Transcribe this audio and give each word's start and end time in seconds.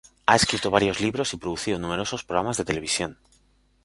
Ha 0.25 0.35
escrito 0.35 0.71
varios 0.71 0.99
libros 0.99 1.31
y 1.31 1.37
producido 1.37 1.77
numerosos 1.77 2.23
programas 2.23 2.57
de 2.57 2.65
televisión. 2.65 3.19